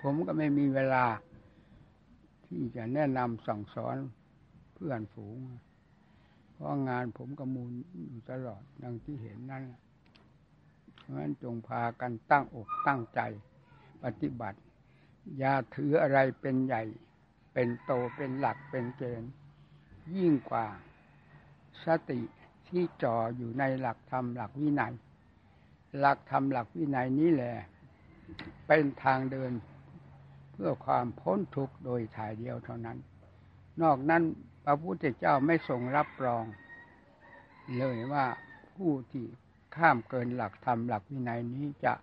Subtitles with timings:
[0.00, 1.04] ผมก็ไม่มีเวลา
[2.46, 3.96] ที่จะแนะนำสั่งสอน
[4.74, 5.38] เพื่อนฝูง
[6.52, 7.72] เพราะงานผมก็มูล
[8.08, 9.64] อยู่ตลอดดังที่เห็นนั่น
[10.98, 13.20] เพราะฉะนั้นจงพากันตั้งอกตั้งใจ
[14.04, 14.58] ปฏิบัติ
[15.38, 16.82] อย่าถืออะไรเป็นใหญ่
[17.52, 19.30] เป็นโตเป็นหลักเป็นเกณฑ์
[20.16, 20.66] ยิ่งกว่า
[21.84, 22.20] สติ
[22.68, 24.94] ที่จ่ออยู่ในหลักธรรมหลักวินัย
[25.98, 27.54] หลักธรรมหลักวินัยนี้แหละ
[28.66, 29.52] เป็นทางเดิน
[30.60, 32.98] พื่อความพ้นทุกข์โดยถ่ายเดียวเท่านั้น
[33.82, 34.22] นอกนั้น
[34.64, 36.44] พระพุทธเจ้าไม่ทรงรับรอง
[37.78, 38.24] เลยว่า
[38.74, 39.24] ผู้ที่
[39.76, 41.94] ข้ามเกินหลักธรรมหลักวินัยนี้จะ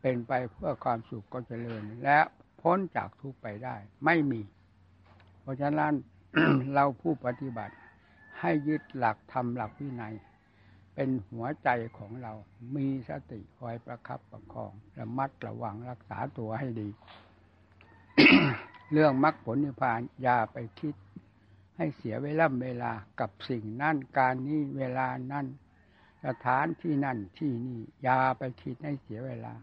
[0.00, 2.18] เป็นไปเพื่อความสุขก็เจริญ และ
[2.60, 4.40] พ้นจากทุกข์ไปได้ ไม่มี
[5.40, 5.92] เพราะฉะนั้น
[6.74, 7.74] เราผู้ปฏิบัติ
[8.40, 10.14] ให้ยึดหลักธรรมหลักวินัย
[10.94, 11.68] เป็นหัวใจ
[11.98, 12.32] ของเรา
[12.76, 16.88] มีสติคอยประคับประคองระมัดระวังรักษาตัวให้ดี
[18.92, 20.94] เรื่องมรรคผลนิพพานอย่าไปคิด
[21.76, 25.46] ให้เสียเวลาเวลากับสิ่งนั่นการนี้เวลานั่น
[26.26, 29.54] สถานที่นั่นที่นี่อย่าไปคิดให้เสียเวลา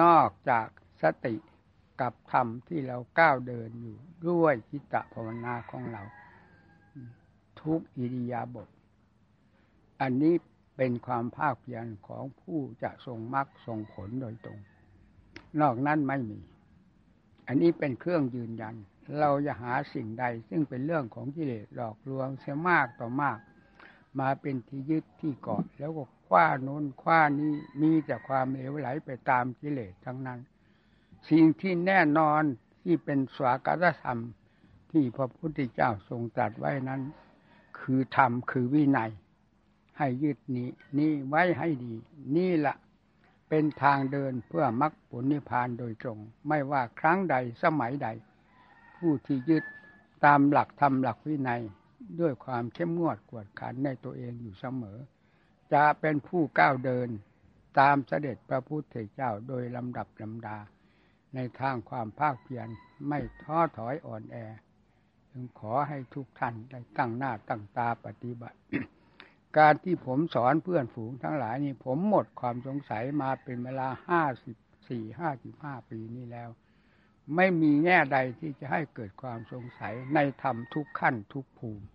[0.00, 0.66] นอกจาก
[1.02, 1.34] สติ
[2.00, 3.96] กับธรรมที่เราก้าวเดินอยู่
[4.28, 6.02] ด้วยจิตภาวนาของเรา
[7.60, 8.68] ทุกอิริยาบถ
[10.00, 10.34] อันนี้
[10.76, 14.58] เป็นความภาคเพียรของผู้จะทรงมรรคทรงผลโดยตรง
[15.60, 16.40] นอกนั้นไม่มี
[17.48, 18.74] อันนี้เป็นเครื่องยืนยัน
[19.20, 23.38] เราจะหาสิ่งใดซึ่งเป็นเรื่องของกิเลสหลอกลวงเสียมากต่อมาก
[24.20, 30.38] มาเป็นที่ยึดที่เกาะแล้วก็คว้าโน้นคว้านี้มีแต่ความเหลวไหลไปตามกิเลสทั้งนั้น
[31.30, 32.42] สิ่งที่แน่นอน
[32.82, 34.18] ที่เป็นสวากรธรรม
[34.90, 37.00] ที่พระพุทธเจ้าทรงตรัสไว้นั้น
[37.80, 39.10] คือธรรมคือวินัย
[39.98, 40.68] ให้ยึดนี้
[40.98, 41.94] นี่ไว้ให้ดี
[42.36, 42.74] นี่ละ
[43.48, 46.18] เป็นทางเดินเพื่อมรรคผลนิพพานโดยตรง
[46.48, 48.08] ไม่ว่าครั้งใดสมัยใด
[48.96, 49.64] ผู้ที่ยึด
[50.24, 51.62] ตามหลักธรรมหลักวินัย
[52.20, 54.98] ด้วยความเข้มงวดกวดขันในตัวเองอยู่เสมอ
[55.72, 57.08] จะเป็นผู้ก้าวเดิน
[57.78, 60.58] ตามเสด็จพระพุทธเจ้าโดยลำดับลำดา
[61.34, 62.68] ในทางความภาคเพียร
[63.08, 64.36] ไม่ท้อถอยอ่อนแอ
[65.30, 68.58] จึงขอให้ทุกท่านได้ตั้งหน้าตั้งตาปฏิบัติ
[69.56, 74.56] การที่ผมสอนเพื่อนฝูงทั้งหลายนี่ ผมหมดความสงสัยมาเป็นเวลาห้าสิบ
[74.88, 76.48] สี่ห้าสิบห้าปีนี้แล้ว
[77.36, 81.86] ไม่มีแง่ใดที่จะให้เกิดความสงสัยในธรรมทุกขั้นทุกภูมิ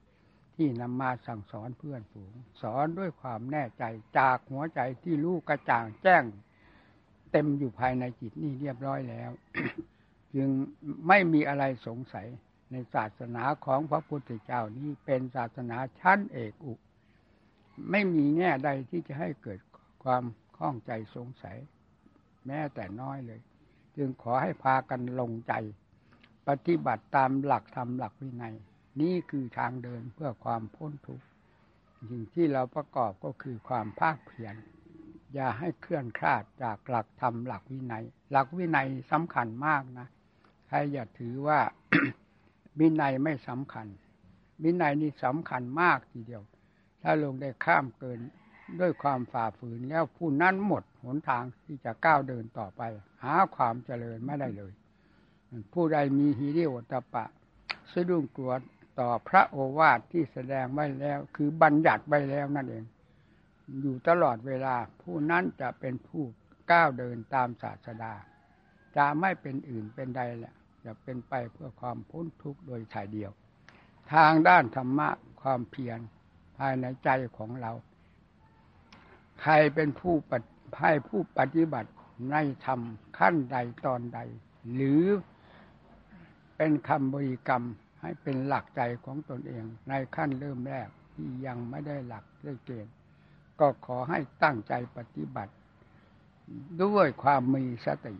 [0.55, 3.83] ที่นำมาสั่งสอนเพื่อนฝูง สอนด้วยความแน่ใจ
[4.17, 6.23] จากหัวใจที่ลูกกระจ่างแจ้ง
[7.31, 9.31] เต็มอยู่ภายในจิตนี่เรียบร้อยแล้ว
[10.35, 10.49] จึง
[11.07, 12.27] ไม่มีอะไรสงสัย
[12.71, 16.73] ในศาสนาของพระพุทธเจ้านี้เป็นศาสนาชั้นเอกอุ
[17.91, 19.59] ไม่มีแง่ใดที่จะให้เกิด
[20.03, 20.23] ความ
[20.57, 21.57] ข้องใจสงสัย
[22.45, 23.41] แม้แต่น้อยเลย
[23.97, 25.53] จึงขอให้พากันลงใจ
[26.47, 28.55] ปฏิบัติตามหลักธรรมหลักวินัย
[29.01, 31.25] นี่คือทางเดินเพื่อความพ้นทุกข์
[32.09, 34.55] สิ่งที่เราประกอบก็คือความภาคเพียร
[35.33, 40.07] อย่าให้เคลื่อนคลาดจากหลักธรรมหลักวินัย หลักวินัยสำคัญมากนะ
[40.67, 41.59] ใครอย่าถือว่า
[42.79, 43.87] วินัยไม่สำคัญ
[44.63, 46.43] วินัยนี่สำคัญมากทีเดียว
[47.03, 48.19] ถ้าลงได้ข้ามเกิน
[48.79, 52.81] ด้วยความฝ่าฝืนแล้วผู้นั้นหมดหนทางที่จะก้าวเดินต่อไป
[53.23, 54.73] หาความเจริญไม่ได้เลย
[55.73, 57.25] ผู้ใดมีฮิริโอตปะ
[57.91, 58.53] สะดุ้งกลัว
[58.99, 62.83] ต่อพระโอวาทที่แสดงไว้แล้ว คือบัญญัติไว้แล้วนั่นเอง
[63.81, 66.23] อยู่ตลอดเวลาผู้นั้นจะเป็นผู้
[66.71, 68.13] ก้าวเดินตามศาสดา
[68.97, 70.53] จะไม่เป็นอื่นเป็นใดแหละ
[70.85, 73.31] จะเป็นไปเพื่อความพ้นทุกข์โดยถ่ายเดียว
[74.13, 75.09] ทางด้านธรรมะ
[75.41, 75.99] ความเพียร
[76.57, 77.71] ภายในใจของเรา
[79.41, 80.33] ใครเป็นผู้ป
[80.81, 81.91] ให้ผู้ปฏิบัติ
[82.31, 82.79] ในธรรม
[83.17, 84.19] ขั้นใดตอนใด
[84.73, 85.03] หรือ
[86.57, 87.63] เป็นคำบริกรรม
[88.01, 92.93] ให้เป็นหลักใจของตนเอง ในขั้นเริ่มแรกที่ยังไม่ได้หลักได้เกณฑ์
[93.59, 95.53] ก็ขอให้ตั้งใจปฏิบัติ
[96.83, 98.15] ด้วยความมีสติ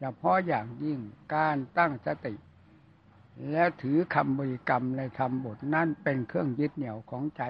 [0.00, 0.98] เฉพาะอย่างยิ่ง
[1.34, 2.34] การตั้งสติ
[3.50, 7.42] แล้วถือคำบริกรรมในธรรมบทนั้นเป็นเครื่องยึดเหนี่ยวของใจ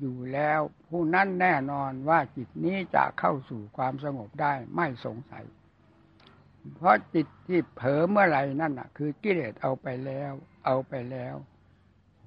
[0.00, 5.44] อยู่แล้วผู้นั้นแน่นอนว่าจิตนี้จะเข้าสู่ความสงบได้ไม่สงสัย
[6.74, 10.32] เพราะจิตที่เผลอเมื่อไหร่นั่นอะ คือกิเลสเอาไปแล้ว
[10.64, 11.34] เอาไปแล้ว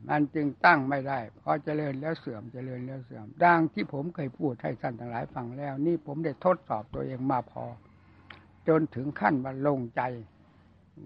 [0.10, 7.66] มันจึงตั้งไม่ได้พอเจริญแล้วเสื่อมเจริญแล้วเสื่อมดังที่ผมเคยพูดให้ท่านทั้งหลายฟังแล้ว นี่ผมได้ทดสอบตัวเองมาพอ
[8.68, 10.02] จนถึงขั้นว่าลงใจ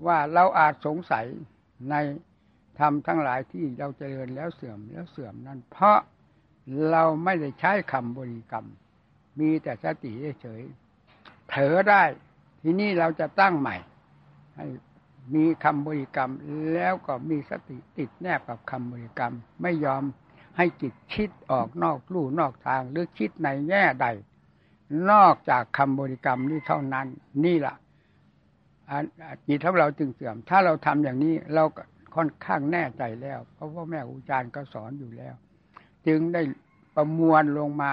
[0.06, 1.26] ว่าเราอาจสงสัย
[1.90, 1.96] ใน
[2.80, 5.98] ธรรมทั้งหลายที่เราเจริญแล้วเสื่อมแล้วเสื่อมนั้น เพราะ
[6.92, 8.66] เราไม่ได้ใช้คำบริกรรม
[9.40, 10.12] มีแต่สติ
[10.42, 10.64] เฉย
[11.48, 12.04] เผลอได้
[12.64, 13.76] ทีนี้เราจะตั้งใหม่
[14.56, 14.66] ให้
[15.36, 16.32] มีคำบริกรรม
[16.74, 20.04] แล้วก็มีสติติดแนบกับคำบริกรรม ไม่ยอม
[20.58, 24.08] ให้จิตคิดออกนอกลู่นอกทางหรือคิดในแง่ใด
[25.12, 27.08] นอกจากคำบริกรรมนี้เท่านั้น
[27.46, 27.76] นี่แหละ
[29.48, 31.64] จิตของเราจึงเสื่อม ถ้าเราทำอย่างนี้เรา
[32.16, 35.36] ค่อนข้างแน่ใจแล้ว เพราะว่าแม่อุจารย์ก็สอนอยู่แล้ว
[36.08, 36.42] จึงได้
[36.96, 37.92] ประมวลลงมา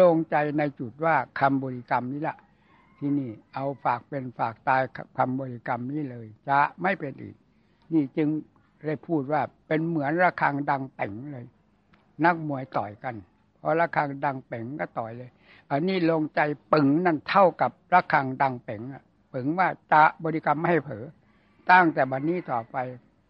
[0.00, 2.36] ลงใจในจุดว่าคำบริกรรมนี้แหละ
[2.98, 4.82] ที่นี่เอาฝากเป็นฝากตาย
[5.18, 7.34] คำบริกรรมนี้เลย จะไม่เป็นอีก
[7.92, 8.28] นี่จึง
[8.86, 11.46] ได้พูดว่าเป็นเหมือนระฆังดังเป่งเลย
[12.24, 13.14] นักมวยต่อยกัน
[13.60, 15.30] พอระฆังดังเป่งก็ต่อยเลย
[15.70, 16.40] อันนี้ลงใจ
[16.72, 21.04] ปึงนั่นเท่ากับระฆังดังเป่งอะ ปึงว่าจะบริกรรมไม่ให้เผลอ
[21.70, 22.76] ตั้งแต่บันนี้ต่อไป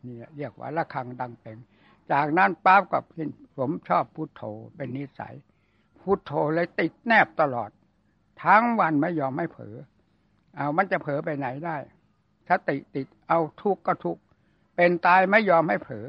[0.07, 1.59] นี่เรียกว่าระฆังดังเป่ง
[2.13, 3.03] จากนั้นปั๊บกับ
[3.59, 4.43] ผมชอบพุทโธ
[4.77, 5.35] เป็นนิสัย
[6.01, 7.71] พุทโธเลยติดแนบตลอด
[8.45, 9.75] ทั้งวันไม่ยอมไม่เผลอ
[10.55, 11.77] เอามันจะเผลอไปไหนได้
[12.49, 14.23] สติติดเอาทุกข์ก็ทุกข์
[14.77, 16.07] เป็นตายไม่ยอมให้เผลอ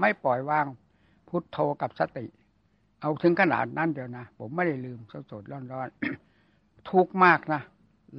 [0.00, 0.66] ไม่ปล่อยวาง
[1.28, 2.26] พุทโธกับสติ
[3.00, 5.88] เอาถึงขนาดนั้นเดียวนะ ผมไม่ได้ลืมสดสดร้อนร้อน
[6.90, 7.62] ทุกข์มากนะ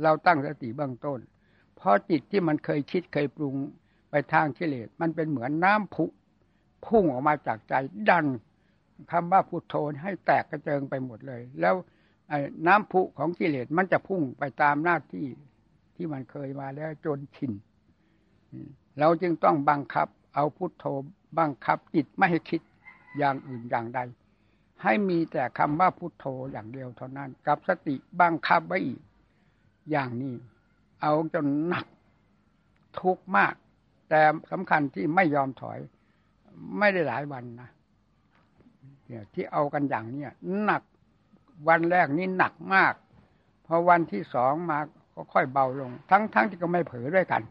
[0.04, 1.20] เราตั้งสติเบื้องต้น
[1.76, 3.56] เพราะจิตที่มันเคยคิดเคยปรุง
[4.10, 6.06] ไปทางกิเลสมันเป็นเหมือนน้ำผุ
[6.88, 7.74] พุ่งออกมาจากใจ
[8.10, 8.26] ดัน
[9.12, 11.76] คำว่าพุทโธให้แตกกระเจิงไปหมดเลย แล้ว
[12.68, 15.28] น้ำพุของกิเลสมันจะพุ่งไปตามหน้าที่
[15.96, 17.52] ที่มันเคยมาแล้วจนชิน
[19.00, 20.86] เราจึงต้องบังคับ เอาพุทโธ
[21.40, 22.62] บังคับจิตไม่ให้คิด
[23.18, 24.00] อย่างอื่นอย่างใด
[24.84, 29.00] ให้มีแต่คำว่าพุทโธอย่างเดียวเท่านั้น กับสติบังคับไว้อีก
[29.92, 30.36] อย่างนี้
[31.02, 31.86] เอาจนหนัก
[33.00, 33.54] ทุกข์มาก
[34.10, 35.80] แต่สำคัญที่ไม่ยอมถอย
[36.80, 37.70] ไม่ได้หลายวันนะ
[39.08, 40.32] เนี่ยที่เอากันอย่างเนี้ย
[40.64, 40.82] หนัก
[41.68, 42.94] วันแรกนี่หนักมาก
[43.66, 44.80] พอวันที่สองมา
[45.14, 47.42] ก็ค่อยเบาลง ทั้งทั้งที่ก็ไม่เผลอด้วยกัน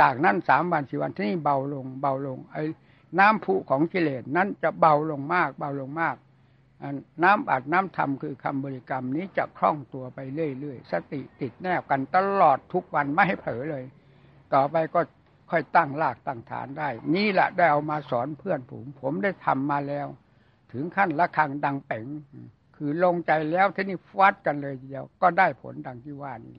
[0.00, 2.62] ตากนั่นสามวันสี่วันที่นี่เบาลง เบาลง ไอ้
[3.18, 6.16] น้ำผุของกิเลสนั้นจะเบาลงมาก เบาลงมาก
[7.24, 13.84] น้ำอัดน้ำทำคือคำบริกรรมนี้จะคล่องตัวไปเรื่อยๆ สติติดแนบกันตลอดทุกวันไม่ให้เผลอเลย
[14.54, 15.00] ต่อไปก็
[15.50, 20.06] ค่อยตั้งรากตั้งฐานได้ นี่แหละได้เอามาสอนเพื่อนผม ผมได้ทำมาแล้ว
[20.72, 22.06] ถึงขั้นละคังดังเป่ง
[22.76, 26.58] คือลงใจแล้วที่นี้ฟัดกันเลยเดียวก็ได้ผลดังที่ว่านี่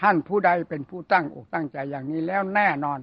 [0.00, 2.98] ท่านผู้ใดเป็นผู้ตั้งอกตั้งใจอย่างนี้แล้วแน่นอน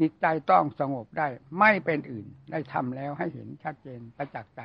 [0.00, 1.28] จิตใจต้องสงบได้
[1.58, 4.60] ไม่เป็นอื่นได้ทำแล้วให้เห็นชัดเจนประจักษ์ใจ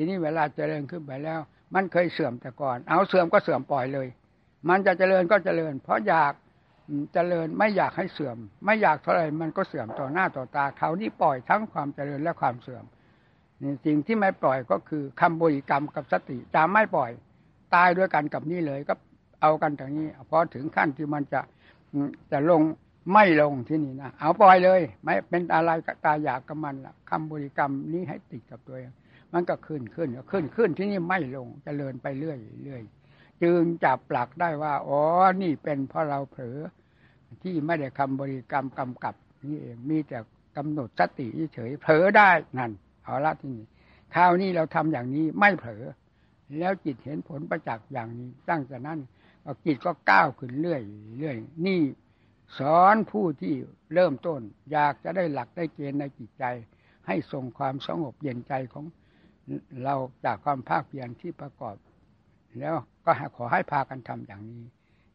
[0.00, 1.40] ทีนี้เวลาเจริญขึ้นไปแล้ว
[1.74, 4.08] มันเคยเสื่อมแต่ก่อน เอาเสื่อมก็เสื่อมปล่อยเลย
[4.68, 6.32] มันจะเจริญก็เจริญ เพราะอยาก
[7.14, 12.84] เจริญไม่อยากให้เสื่อม ไม่อยากเท่าไรมันก็เสื่อมต่อหน้าต่อตาเขานี่ปล่อยทั้งความเจริญและความเสื่อม
[13.62, 17.10] นี่สิ่งที่ไม่ปล่อยก็คือคำบริกรรมกับสติจะไม่ปล่อย
[17.74, 18.94] ตายด้วยกันกับนี้เลยก็
[19.40, 21.40] เอากันอย่างนี้พอถึงขั้นที่มันจะ
[22.32, 22.62] จะลง
[23.12, 28.90] ไม่ลงที่นี่นะเอาปล่อยเลย ไม่เป็นอะไรกับตาอยากกับมันละคำบริกรรมนี้ให้ติดกับตัวเอง
[29.32, 32.82] มันก็ขึ้นขึ้นขึ้นขึ้นที่นี่ไม่ลงจเจริญไปเรื่อยเรื่อย
[33.42, 35.00] จึงจับปลักได้ว่า อ๋อ
[35.42, 36.58] นี่เป็นเพราะเราเผลอ
[37.42, 39.14] ที่ไม่ได้คำบริกรรมกำกับ
[39.46, 40.18] นี่เองมีแต่
[40.56, 42.72] กำหนดสติเฉยเผลอได้นั่น
[43.04, 43.66] เอาละที่นี่
[44.14, 45.84] คราวนี้เราทำอย่างนี้ไม่เผลอ
[46.58, 48.98] แล้วจิตเห็นผลประจักษ์อย่างนี้ ตั้งแต่นั้น
[49.64, 50.82] จิตก็ก้าวขึ้นเรื่อย
[51.18, 51.80] เรื่อยนี่
[52.58, 53.54] สอนผู้ที่
[53.94, 54.40] เริ่มต้น
[54.72, 56.44] อยากจะได้หลักได้เกณฑ์ในจิตใจ
[57.06, 58.84] ให้ส่งความสงบเย็นใจของ
[59.84, 61.76] เราจากความภาคเพียรที่ประกอบ
[62.58, 64.62] แล้วก็ขอให้พากันทำอย่างนี้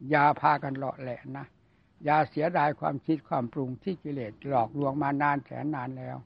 [0.10, 1.46] อย่าพากันเลาะแหละนะ
[2.06, 6.18] อย่าเสียดายความคิดความปรุงที่กิเลสหลอกลวงมานานแสนนานแล้ว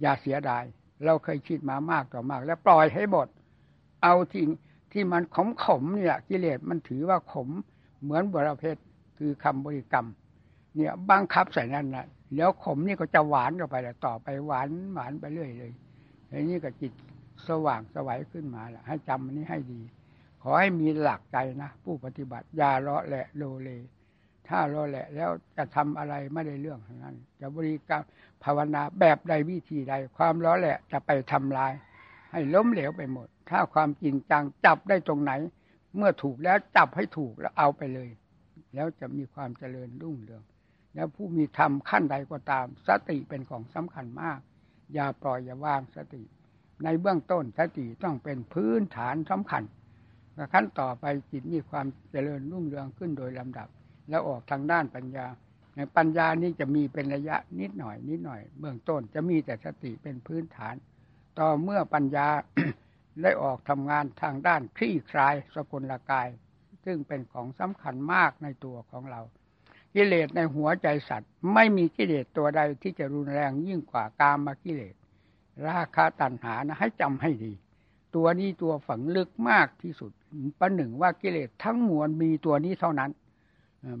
[0.00, 0.64] อย่าเสียดาย
[1.04, 3.28] เราเคยคิดมามากต่อมาก แล้วปล่อยให้หมด
[4.02, 4.44] เอาที่
[4.92, 7.48] ที่มันขมขมเนี่ยกิเลสมันถือว่าขม
[8.02, 8.76] เหมือนบรเพศ
[9.18, 10.06] คือคำบริกรรม
[10.76, 15.72] เนี่ยบังคับใส่นั่นนะแล้วขมนี่ก็จะหวานเข้าไปแล้วต่อไปหวานหวานไปเรื่อยเลย
[16.30, 16.92] อันนี้ก็จิต
[17.48, 19.80] สว่างสวัยขึ้นมาแหละให้จำอันนี้ให้ดี
[20.42, 23.70] ขอให้มีหลักใจนะผู้ปฏิบัติอย่าเลาะแหละโลเล
[24.48, 28.02] ถ้ารอแหละแล้วจะทำอะไรไม่ได้เรื่องทั้งนั้น จะบริกรรม
[28.44, 31.72] ภาวนาแบบใดวิธีใด ความร้อแหละจะไปทำลาย
[32.32, 35.32] ให้ล้มเหลวไปหมด ถ้าความจริงจังจับได้ตรงไหน
[35.96, 38.08] เมื่อถูกแล้วจับให้ถูกแล้วเอาไปเลย
[38.74, 40.42] แล้วจะมีความเจริญรุ่งเรือง
[40.94, 44.38] แล้วผู้มีธรรมขั้นใดก็ตาม สติเป็นของสำคัญมาก
[44.94, 46.22] อย่าปล่อยอย่าวางสติ
[46.84, 49.62] ในเบื้องต้นสติต้องเป็นพื้นฐานสำคัญ
[50.52, 53.68] ขั้นต่อไปจิตมีความเจริญรุ่งเรืองขึ้นโดยลำดับ
[54.08, 55.26] แล้วออกทางด้านปัญญา
[55.76, 60.74] ในปัญญานี้จะมีเป็นระยะนิดหน่อย นิดหน่อย เบื้องต้นจะมีแต่สติเป็นพื้นฐาน
[61.38, 62.28] ต่อเมื่อปัญญา
[63.22, 66.28] ได้ออกทำงานทางด้านคลี่คลายสกุลกาย
[66.84, 69.20] ซึ่งเป็นของสำคัญมากในตัวของเรา
[69.94, 74.94] กิเลสในหัวใจสัตว์ ไม่มีกิเลสตัวใดที่จะรุนแรงยิ่งกว่ากามมากิเลส
[75.66, 77.52] ราคาตัณหานะให้จำให้ดี
[78.16, 80.12] ตัวนี้ตัวฝังลึกมากที่สุด
[80.60, 83.10] ประหนึ่งว่ากิเลสทั้งมวลมีตัวนี้เท่านั้น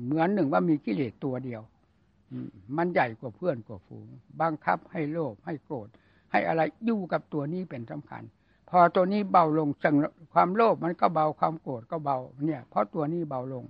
[0.04, 1.62] เหมือนหนึ่งว่ามีกิเลสตัวเดียว
[2.76, 4.06] มันใหญ่กว่าเพื่อนกว่าฝูง
[4.40, 5.88] บังคับให้โลภให้โกรธ
[6.32, 8.22] ให้อะไรอยู่กับตัวนี้เป็นสำคัญ
[8.70, 9.94] พอตัวนี้เบาลงสัง
[10.34, 13.64] ความโลภมันก็เบาความโกรธก็เบาเนี่ย เพราะตัวนี้เบาลง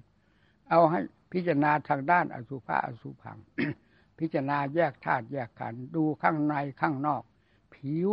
[0.69, 1.01] เอาให้
[1.33, 3.37] พิจารณาทางด้านอสุภะอสุพัง
[4.19, 7.23] พิจารณาแยกธาตุแยกขันธ์ดูข้างในข้างนอก
[7.79, 8.11] ผิว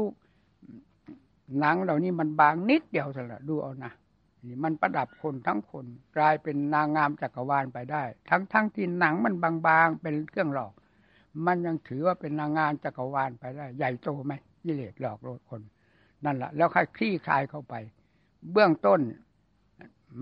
[1.60, 3.91] หนังเหล่านี้มันบางนิดเดียวเท่านั้นดูเอานะ
[4.48, 5.86] นี่มันประดับคนทั้งคน
[6.17, 9.36] กลายเป็นนางงามจักรวาลไปได้ ทั้งทั้งที่หนังมัน
[9.67, 10.74] บางๆเป็นเครื่องหลอก
[11.45, 15.62] มันยังถือว่าเป็นนางงามจักรวาลไปได้ ใหญ่โตไหมกิเลสหลอกลวงคน
[16.25, 17.74] นั่นแหละแล้วค่อยคลี่คลายเข้าไป
[18.51, 19.00] เบื้องต้น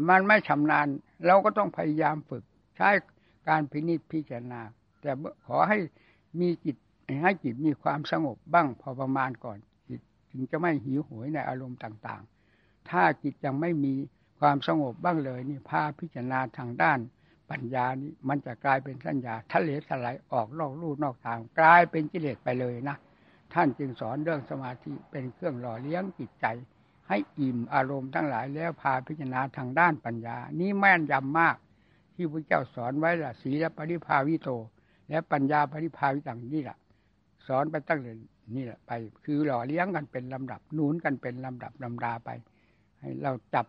[0.10, 0.88] มันไม่ชำนาญ
[1.26, 2.44] เราก็ต้องพยายามฝึก
[2.76, 2.90] ใช้
[3.50, 4.62] การพินิจพิจารณา
[5.02, 5.12] แต่
[5.48, 5.78] ขอให้
[6.40, 6.78] มีจิต
[7.22, 10.00] ให้จิตมีความสงบบ้างพอประมาณก่อน จิต
[10.32, 13.94] ถึงจะไม่หิวโหยในอารมณ์ต่างๆ ถ้าจิตยังไม่มี
[14.40, 17.00] ความสงบบ้างเลยนี่พาพิจารณาทางด้าน
[17.50, 22.98] ปัญญานี้มันจะกลายเป็นสัญญาทะเลสลายออกนอกลู่นอกทาง กลายเป็นกิเลสไปเลยนะ
[23.54, 26.46] ท่านจึงสอนเรื่องสมาธิเป็นเครื่องหล่อเลี้ยงจิตใจ
[27.08, 31.56] ให้อิ่มอารมณ์ทั้งหลายแล้วพาพิจารณาทางด้านปัญญา นี้แม่นยำมาก
[32.14, 34.50] ที่พระเจ้าสอนไว้ละศีลปริภาวิโต
[35.10, 36.78] และปัญญาปริภาวิตังนี่แหละ
[37.48, 38.14] สอนไปตั้งแต่
[38.56, 38.92] นี่แหละไป
[39.26, 42.30] คือหล่อเลี้ยงกันเป็นลำดับหนุนกันเป็นลำดับลำดาไป
[43.00, 43.66] ให้เราจับ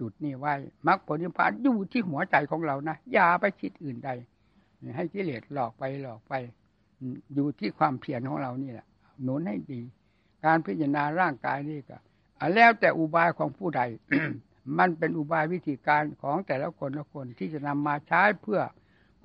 [0.00, 0.54] จุดนี้ไว้
[0.86, 4.10] มรรคผลนิพพานอยู่ที่หัวใจของเรานะอย่าไปคิดอื่นใด
[4.96, 6.34] ให้กิเลสหลอกไปหลอกไป
[7.34, 8.86] อยู่ที่ความเพียรของเรานี่แหละ
[9.22, 9.80] หนุนให้ดี
[10.44, 11.98] การพิจารณาร่างกายนี่ก็
[12.54, 13.82] แล้วแต่อุบายของผู้ใด
[14.78, 18.60] มันเป็นอุบายวิธีการของแต่ละคนละคนที่จะนำมาใช้เพื่อ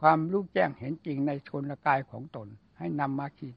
[0.01, 3.53] ความรู้แจ้งเห็นจริงในชนละกายของตน ให้นำมาคิด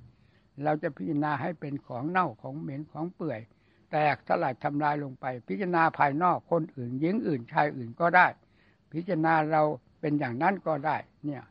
[0.65, 3.41] เราจะพิจารณาให้เป็นของเน่าของเหม็นของเปื่อย
[3.93, 8.27] แตกสลายทำลายลงไป พิจารณาภายนอกคนอื่นหญิงอื่นชายอื่นก็ได้
[8.93, 9.63] พิจารณาเรา
[10.01, 11.43] เป็นอย่างนั้นก็ได้ เนี่ย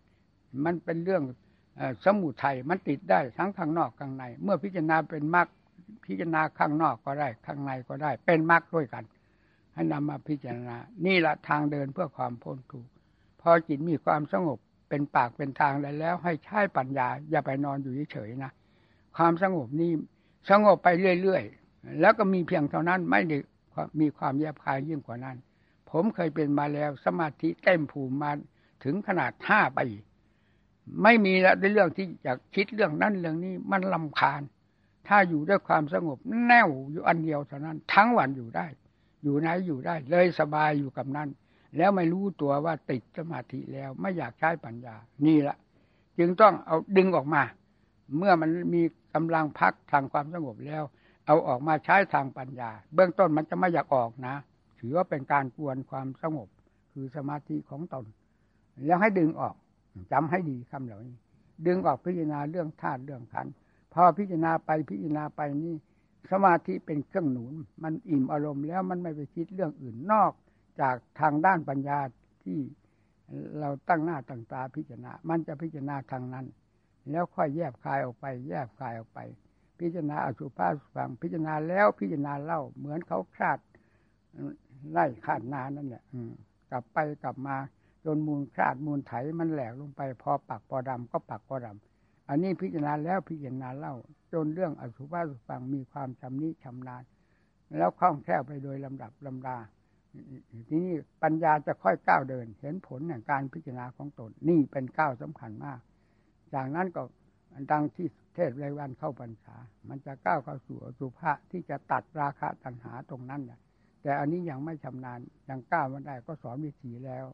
[0.64, 1.24] มันเป็นเรื่อง
[2.06, 5.48] สมุทัยมันติดได้ทั้งข้างนอกข้างใน เมื่อพิจารณาเป็นมรรค
[6.06, 9.04] พิจารณาข้างนอกก็ได้ ข้างในก็ได้ เป็นมรรคด้วยกัน
[9.74, 12.90] ให้นำมาพิจารณา นี่แหละทางเดินเพื่อความพ้นทุกข์
[13.42, 18.52] พอจิตมีความสงบเป็นปากเป็นทางได้แล้ว ให้ใช้ปัญญา อย่าไปนอนอยู่เฉยๆนะ
[19.18, 19.92] ความสงบนี้
[20.50, 20.88] สงบไป
[21.22, 23.38] เรื่อยๆ แล้วก็มีเพียงเท่านั้นไม่ได้
[24.00, 25.38] มีความแยบคายยิ่งกว่านั้น
[25.90, 28.32] ผมเคยเป็นมาแล้วสมาธิเต็มภูมิมา
[28.84, 29.88] ถึงขนาดห้าปี
[31.04, 34.42] ไม่มีแล้วในเรื่องที่อยากคิดเรื่องนั้นเรื่องนี้มันลำคาญ
[35.08, 38.66] ถ้าอยู่ด้วยความสงบแน่วอยู่อันเดียวเท่านั้น ทั้งวันอยู่ได้
[39.24, 41.30] อยู่ไหนอยู่ได้ เลยสบายอยู่กับนั้น
[41.78, 45.58] แล้วไม่รู้ตัวว่าติดสมาธิแล้วไม่อยากใช้ปัญญานี่แหละ
[46.20, 47.44] จึงต้องเอาดึงออกมา
[48.18, 48.82] เมื่อมันมี
[49.16, 50.84] กำลังพักทางความสงบแล้ว
[51.26, 54.36] เอาออกมาใช้ทางปัญญา เบื้องต้นมันจะไม่อยากออกนะ
[54.80, 56.50] ถือว่าเป็นการกวนความสงบ
[56.94, 58.06] คือสมาธิของตน
[58.86, 59.56] แล้วให้ดึงออก
[60.12, 61.18] จำให้ดีคำเหล่านี้
[61.68, 63.48] ดึงออกพิจารณาเรื่องธาตุเรื่องขัน
[63.94, 65.76] พอพิจารณาไปพิจารณาไปนี่
[66.32, 67.54] สมาธิเป็นเครื่องหนุน
[67.84, 70.32] มันอิ่มอารมณ์แล้วมันไม่ไปคิดเรื่องอื่นนอก
[70.82, 72.00] จากทางด้านปัญญา
[72.44, 72.60] ที่
[73.60, 76.46] เราตั้งหน้าตั้งตาพิจารณา มันจะพิจารณาทางนั้น
[77.10, 79.20] แล้วค่อยแยบคายออกไป แยบคายออกไป
[79.80, 83.60] พิจารณาอสุภาสุฟังพิจารณาแล้วพิจารณาเล่าเหมือนเขาคาด
[84.92, 86.04] ไล่คาดนานั่นแหละ
[86.72, 87.58] กลับไปกลับมา
[88.06, 93.96] จนมูลคลาดมูลไถมันแหลกลงไป พอปักพอดำก็ปักพอดำอันนี้พิจารณาแล้วพิจารณาเล่า
[94.34, 97.04] จนเรื่องอสุภาสุฟังมีความชำนิชำนาญ
[97.78, 99.58] แล้วคล่องแคล่วไปโดยลำดับลำดา
[100.68, 100.94] ทีนี้
[101.24, 105.80] ปัญญาจะค่อยก้าวเดิน เห็นผลแห่งการพิจารณาของตนนี่เป็นก้าวสำคัญมาก
[106.54, 107.04] จากนั้นก็
[107.72, 109.56] ดังที่เทศไรวันเข้าปัญษา
[109.90, 113.42] มันจะก้าวเข้าสู่สุภะที่จะตัดราคะตัณหาตรงนั้น
[114.02, 117.26] แต่อันนี้ยังไม่ชำนาญยังก้าวไม่ได้ก็สอนวิธีแล้ว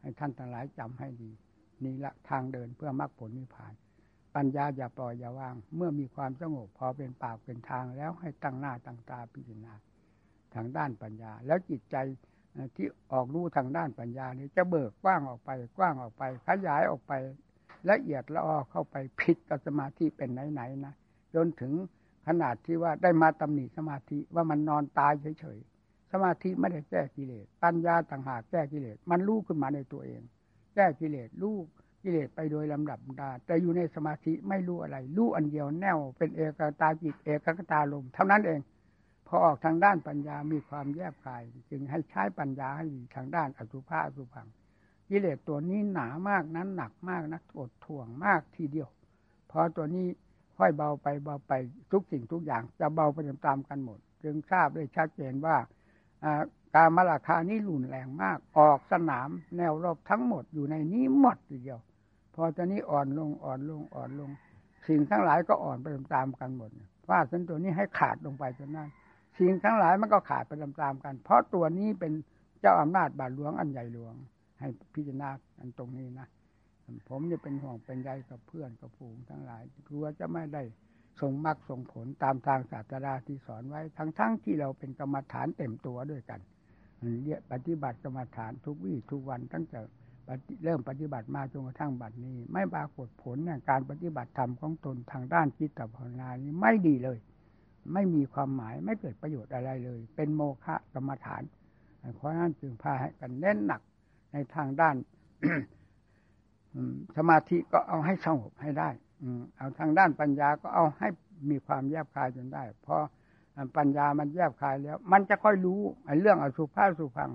[0.00, 1.30] ให้ท่านทั้งหลายจำให้ดี
[1.84, 3.72] นี่ละทางเดินเพื่อมรรคผลนิพพาน
[4.36, 9.74] ปัญญาอย่าปล่อยอย่าวาง เมื่อมีความสงบพอเป็นปากเป็นทางแล้วให้ตั้งหน้าตั้งตาพิจารณา
[10.54, 11.96] ทางด้านปัญญา แล้วจิตใจ
[12.76, 17.12] ที่ออกรู้ทางด้านปัญญานี้จะเบิกกว้างออกไปกว้างออกไป ขยายออกไป
[17.90, 20.94] ละเอียดละออเข้าไปผิดกับสมาธิเป็นไหนๆนะ
[21.34, 21.72] จนถึง
[22.26, 30.20] ขนาดที่ว่าได้มาตำหนิสมาธิว่ามันนอนตายเฉยๆสมาธิไม่ได้แก้กิเลสปัญญาต่างหากแก้กิเลสมันรู้ขึ้นมาในตัวเอง
[30.74, 31.56] แก้กิเลสรู้
[32.02, 38.60] กิเลสไปโดยลำดับดา แต่อยู่ในสมาธิไม่รู้อะไร รู้อันเดียวแน่วเป็นเอกตาจิตเอกตาลมเท่านั้นเอง
[39.26, 44.46] พอออกทางด้านปัญญามีความแยบกาย จึงให้ใช้ปัญญาให้ทางด้านอสุภะอสุพัง
[45.10, 48.88] กิเลสตัวนี้หนามากนั้นหนักมากนะอดถ่วงมากทีเดียว
[49.50, 50.06] พอตัวนี้
[50.56, 51.52] ค่อยเบาไปเบาไป
[51.92, 55.56] ทุกสิ่งทุกอย่างจะเบาไปตามกันหมด จึงทราบได้ชัดเจนว่า
[56.74, 61.80] การมาราคานี้รุนแรงมาก ออกสนามแนวรอบทั้งหมดอยู่ในนี้หมดทีเดียว
[62.34, 64.30] พอตอนนี้อ่อนลงอ่อนลงอ่อนลง
[64.88, 66.70] สิ่งทั้งหลายก็อ่อนไปตามกันหมด
[67.08, 68.88] ฟาดสันตัวนี้ให้ขาดลงไปจนนั้น
[69.38, 72.12] สิ่งทั้งหลายมันก็ขาดไปตามๆกัน เพราะตัวนี้เป็น
[72.60, 74.14] เจ้าอำนาจบาดหลวงอันใหญ่หลวง
[74.60, 76.28] ให้พิจารณาอันตรงนี้นะ
[77.08, 80.62] ผมจะเป็นห่วงเป็นใยกับเพื่อนกับผูงทั้งหลายกลัวจะไม่ได้
[81.20, 86.40] ส่งมรรคส่งผลตามทางศาสตราที่สอนไว้ ทั้งๆทที่เราเป็นกรรมฐานเต็มตัวด้วยกัน
[87.22, 89.80] เรียปฏิบัติกรรมฐานทุกวี่ทุกวันตั้งแต่
[90.64, 97.18] เริ่มปฏิบัติมาจนกระทั่งบัดนี้ ไม่ปรากฏผลในการปฏิบัติธรรมของตนทางด้านจิตภาวนานี้ไม่ดีเลย
[97.92, 101.42] ไม่มีความหมายไม่เกิดประโยชน์อะไรเลย เป็นโมฆะกรรมฐาน
[102.16, 103.80] เพราะนั้นจึงพาให้กันเน้นหนัก
[104.32, 104.96] ในทางด้าน
[107.16, 108.90] สมาธิก็เอาให้สงบให้ได้
[109.56, 111.08] เอาทางด้านปัญญาก็เอาให้
[111.50, 112.96] มีความแยบคายจนได้พอ
[113.76, 117.30] ปัญญามันแยบคายแล้ว มันจะค่อยรู้ไอ้เรื่องอสุภาสุพัง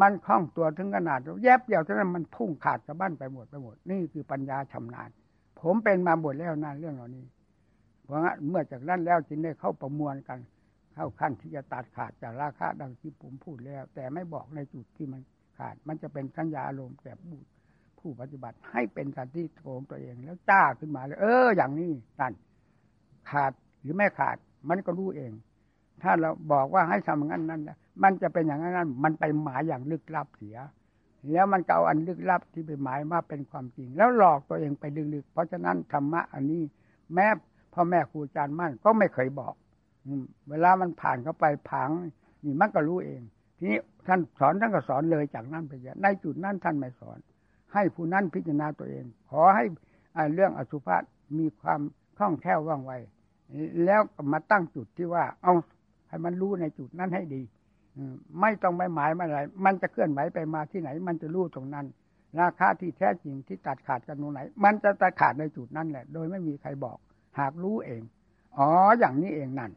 [0.00, 5.10] มันคล่องตัวถึงขนาดแยบเดียวเท่านั้นมันพุ่งขาดสะบั้นไปหมดไปหมด นี่คือปัญญาชำนาญ
[5.60, 7.24] ผมเป็นมาหมดแล้วนั่นเรื่องเหล่านี้
[8.04, 10.38] เพราะงั้นเมื่อจากนั้นแล้วจึงได้เข้าประมวลกัน
[10.94, 15.20] เข้าขั้นที่จะตัดขาดจากราคาดังที่ผมพูดแล้ว แต่ไม่บอกในจุดที่มัน
[15.60, 17.46] ขาด มันจะเป็นสัญญาอารมณ์แก่บูด
[17.98, 21.90] ผู้ปฏิบัติให้เป็นสันติโกงตัวเองแล้วจ้าขึ้นมาเลยเออ อย่างนี้
[22.20, 22.32] นั่น
[23.30, 23.52] ขาด
[23.82, 24.36] หรือไม่ขาด
[24.68, 25.32] มันก็รู้เอง
[26.02, 27.62] ถ้าเราบอกว่าให้ทำอย่างนั้นนั้น
[28.02, 30.58] มันจะเป็นอย่างนั้นมันไปหมายอย่างลึกลับเสีย
[31.32, 36.62] แล้วมันเกาอันลึกลับที่ไปหมายมาเป็นความจริง แล้วหลอกตัวเองไปลึกๆเพราะฉะนั้นธรรมะอันนี้
[37.14, 37.26] แม้
[37.74, 39.54] พ่อแม่ครูอาจารย์มั่นก็ไม่เคยบอก
[40.50, 41.90] เวลามันผ่านเข้าไปผัง
[42.44, 43.22] นี่มันก็รู้เอง
[43.60, 47.18] ทีนี้ท่านสอนท่านก็สอนเลยจากนั้นไปเยอะในจุดนั้นท่านไม่สอน
[47.74, 49.64] ให้ผู้นั้นพิจารณาตัวเอง ขอให้
[50.34, 50.96] เรื่องอสุภะ
[51.38, 51.80] มีความ
[52.16, 52.92] คล่องแคล่วว่องไว
[53.84, 54.00] แล้ว
[54.32, 55.54] มาตั้งจุดที่ว่า เอา
[56.08, 57.42] ให้มันรู้ในจุดนั้นให้ดี
[58.40, 61.86] ไม่ต้องไปหมายมาอะไร มันจะเคลื่อนไหวไปมาที่ไหน มันจะรู้ตรงนั้น
[62.40, 66.98] ราคาที่แท้จริงที่ตัดขาดกันตรงไหน มันจะตัดขาดในจุดนั้นแหละ โดยไม่มีใครบอก
[67.38, 68.02] หากรู้เอง
[68.58, 69.70] อ๋อ อย่างนี้เองนั่น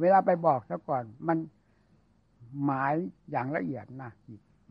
[0.00, 1.38] เวลาไปบอกซะก่อน มัน
[2.64, 2.94] หมาย
[3.30, 4.10] อย่างละเอียดนะ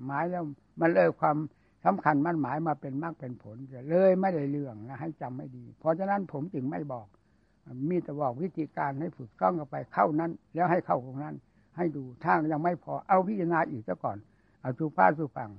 [0.06, 0.44] หมายแล้ว
[0.80, 1.38] มันเลยความ
[1.86, 3.58] สำคัญมันหมายมาเป็นมากเป็นผล
[3.90, 7.08] เลยไม่ได้เรื่องนะให้จำไม่ดี เพราะฉะนั้นผมจึงไม่บอก
[7.90, 11.36] มีแต่บอกวิธีการให้ฝึกต้องกันไปเข้านั้น แล้วให้เข้าตรงนั้น
[11.78, 14.18] ให้ดูถ้ายังไม่พอเอาพิจารณาอีกซะก่อน
[14.62, 15.52] เอาสุภาพสุฟัง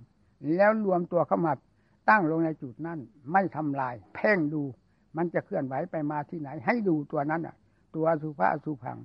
[0.57, 1.53] แล้วรวมตัวเข้ามา
[2.11, 2.99] ตั้งลงในจุดนั้น
[3.33, 4.63] ไม่ทำลาย เพ่งดู
[5.17, 7.57] มันจะเคลื่อนไหวไปมาที่ไหน ให้ดูตัวนั้นอะ
[7.97, 8.99] ตัวสุภาพสุพัง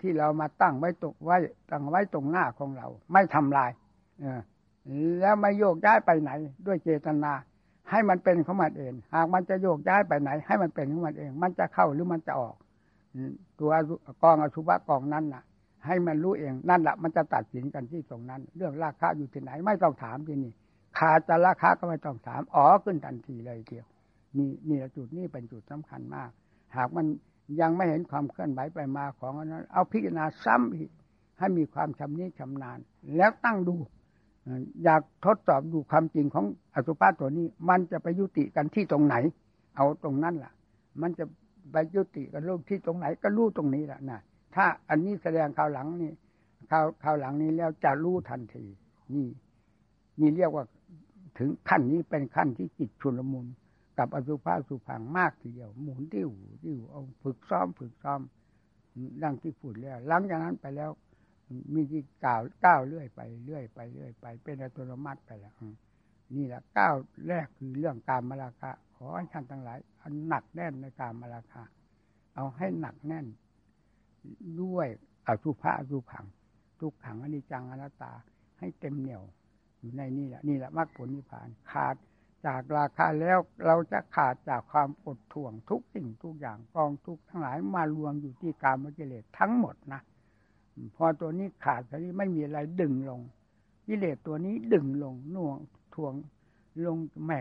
[0.00, 1.36] ที่เรามาตั้งไว้ตกไว้
[1.70, 3.70] ตั้งไว้ตรงหน้าของเรา ไม่ทำลาย
[4.22, 4.26] อ
[5.20, 6.30] แล้วไม่โยกย้ายไปไหน
[6.66, 7.32] ด้วยเจตนา
[7.90, 12.56] ให้มันเป็นของมันเองหากมันจะโยกย้ายไปไหน ให้มันเป็นของมันเอง มันจะเข้าหรือมันจะออก
[13.60, 13.72] ตัว
[14.22, 15.42] กองอสุภะกองนั้นน่ะ
[15.86, 20.52] ให้มันรู้เองนั่นแหละมันจะตัดสินกันที่ตรงนั้น เรื่องราคาอยู่ที่ไหน ไม่ต้องถามที่นี่
[20.98, 23.86] ขาดจะราคาก็ไม่ต้องถามอ๋อขึ้นทันทีเลยเดียว
[24.38, 26.30] นี่นี่จุดนี้เป็นจุดสำคัญมาก
[26.76, 27.06] หากมัน
[27.60, 30.90] ยังไม่เห็นความเคลื่อนไหวไปมาของอนั้น เอาพิจารณาซ้ำอีก
[31.38, 32.78] ให้มีความชำนิชำนาญ
[33.16, 33.76] แล้วตั้งดู
[34.84, 39.16] อยากทดสอบดูความจริงของอสุภะตัวนี้ มันจะไปยุติกันที่ตรงไหน
[39.76, 40.52] เอาตรงนั้นล่ะ
[41.00, 41.24] มันจะ
[41.72, 44.20] ไปยุติกันรูปที่ตรงไหนก็รู้ตรงนี้แหละนะ
[44.54, 46.12] ถ้าอันนี้แสดงข่าวหลังนี่
[46.70, 48.64] ข่าวข่าวหลังนี้แล้วจะรู้ทันที
[49.14, 49.26] นี่
[50.20, 50.64] นี่เรียกว่า
[51.38, 53.46] ถึงขั้นนี้เป็นขั้นที่จิตชุนลมุน
[53.98, 56.30] กับอสุภะสุพังมากทีเดียว หมุนติ้ว
[56.64, 58.20] ติ้วเอาฝึกซ้อมฝึกซ้อม
[59.22, 60.90] ดังที่พูดแล้ว หลังจากนั้นไปแล้ว
[61.74, 65.54] มีที่ก้าวก้าวเรื่อยไปเรื่อยไปเรื่อยไป เป็นอัตโนมัติไปแล้ว
[66.36, 66.94] นี่แหละก้าว
[67.28, 71.62] แรกคือเรื่องการมาราคาขอให้ท่านทั้งหลายอันหนักแน่นในการมาราคา
[72.34, 73.26] เอาให้หนักแน่น
[74.62, 74.86] ด้วย
[75.26, 76.24] อสุภะอสุผัง
[76.80, 78.12] ทุกขังอนิจจังอนัตตา
[78.58, 79.22] ให้เต็มเหนี่ยว
[79.78, 81.96] อยู่ในนี่แหละนี่แหละมรรคผลนิพพานขาด
[82.46, 90.00] จากราคาแล้วเราจะขาดจากความอดถ่วงทุกสิ่งทุกอย่างกองทุกทั้งหลายมารวมอยู่ที่การมกิเลสทั้งหมดนะ
[90.96, 93.20] พอตัวนี้ขาดตอนนี้ไม่มีอะไรดึงลง
[93.86, 95.56] กิเลสตัวนี้ดึงลงน่วง
[95.94, 96.14] ทวง
[96.86, 97.32] ลงแหม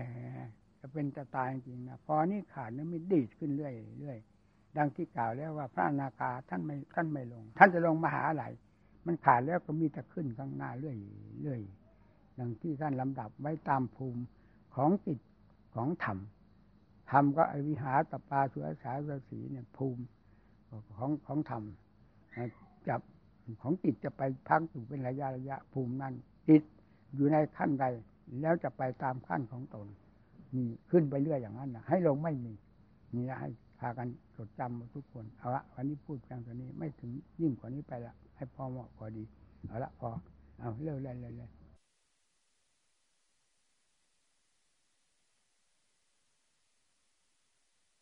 [0.79, 4.17] จะเป็นจะตายจริงนะพอนี้ขาดนี่ไม่ดีดขึ้นเรื่อยเรื่อย
[4.77, 8.45] ดังที่กล่าวแล้วว่าพระนาคาท่านไม่ท่านไม่ลง ท่านจะลงมาหาอะไร
[9.05, 10.95] มันขาดแล้วก็มีแต่ขึ้นข้างหน้าเรื่อย
[11.41, 11.61] เรื่อย
[12.39, 14.21] ดังที่ท่านลำดับไว้ตามภูมิ
[14.75, 15.19] ของจิต
[15.75, 16.17] ของธรรม
[17.11, 20.03] ธรรมก็อวิหารตปาสุรสาสสีเนี่ยภูมิ
[20.97, 21.63] ของของธรรม
[22.87, 23.01] จับ
[23.61, 26.13] ของจิตจะไปพักอยู่เป็นระยะระยะภูมินั้น
[26.47, 26.61] จิต
[27.15, 27.85] อยู่ในขั้นใด
[28.41, 29.87] แล้วจะไปตามขั้นของตน
[30.55, 32.53] นี่ขึ้นไปเรื่อยอย่างนั้นนะให้ลงไม่มี
[33.13, 39.23] นี่นะให้พากันจดจำทุกคนเอาละวันนี้พูดเพียงตัวนี้ไม่ถึงยิ่งกว่านี้ไปละให้พอเหมาะพอดี
[39.67, 40.09] เอาละพอ
[40.59, 41.49] เอาเร็วเลยเลย